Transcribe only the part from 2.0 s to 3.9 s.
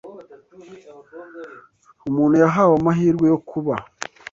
Umuntu yahawe amahirwe yo kuba